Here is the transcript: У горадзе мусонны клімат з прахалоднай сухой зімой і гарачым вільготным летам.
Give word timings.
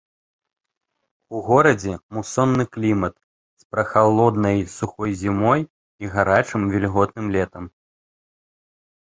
У 1.39 1.41
горадзе 1.49 1.93
мусонны 2.17 2.65
клімат 2.77 3.13
з 3.65 3.67
прахалоднай 3.75 4.57
сухой 4.77 5.11
зімой 5.21 5.61
і 6.07 6.11
гарачым 6.17 6.61
вільготным 6.75 7.25
летам. 7.39 7.63